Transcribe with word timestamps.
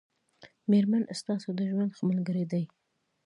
مېرمن 0.71 1.03
ستاسو 1.19 1.49
د 1.55 1.59
ژوند 1.69 1.91
ښه 1.97 2.03
ملګری 2.09 2.45
دی 2.51 2.63